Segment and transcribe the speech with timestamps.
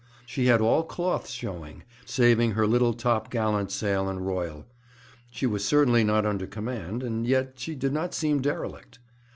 [0.25, 4.65] She had all cloths showing, saving her little top gallant sail and royal.
[5.29, 8.97] She was certainly not under command, and yet she did not seem derelict.